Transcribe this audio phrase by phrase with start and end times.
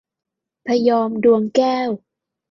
[0.65, 1.89] พะยอม ดวงแก้ว